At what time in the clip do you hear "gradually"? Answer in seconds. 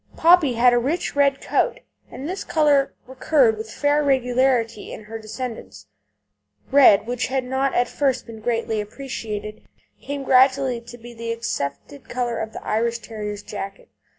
10.23-10.81